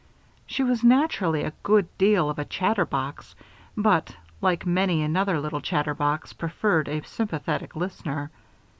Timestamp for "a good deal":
1.43-2.27